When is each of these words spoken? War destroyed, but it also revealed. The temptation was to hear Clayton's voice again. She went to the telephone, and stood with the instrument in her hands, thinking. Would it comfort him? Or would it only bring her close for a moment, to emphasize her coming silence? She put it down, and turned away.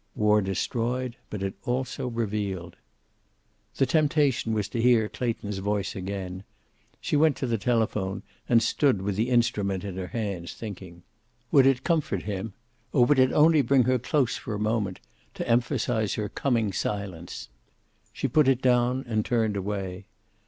War 0.15 0.41
destroyed, 0.41 1.15
but 1.29 1.43
it 1.43 1.53
also 1.63 2.07
revealed. 2.07 2.75
The 3.75 3.85
temptation 3.85 4.51
was 4.51 4.67
to 4.69 4.81
hear 4.81 5.07
Clayton's 5.07 5.59
voice 5.59 5.95
again. 5.95 6.43
She 6.99 7.15
went 7.15 7.35
to 7.37 7.45
the 7.45 7.59
telephone, 7.59 8.23
and 8.49 8.63
stood 8.63 9.03
with 9.03 9.15
the 9.15 9.29
instrument 9.29 9.83
in 9.83 9.97
her 9.97 10.07
hands, 10.07 10.55
thinking. 10.55 11.03
Would 11.51 11.67
it 11.67 11.83
comfort 11.83 12.23
him? 12.23 12.53
Or 12.91 13.05
would 13.05 13.19
it 13.19 13.31
only 13.31 13.61
bring 13.61 13.83
her 13.83 13.99
close 13.99 14.35
for 14.37 14.55
a 14.55 14.59
moment, 14.59 14.99
to 15.35 15.47
emphasize 15.47 16.15
her 16.15 16.29
coming 16.29 16.73
silence? 16.73 17.49
She 18.11 18.27
put 18.27 18.47
it 18.47 18.59
down, 18.63 19.05
and 19.07 19.23
turned 19.23 19.55
away. 19.55 20.07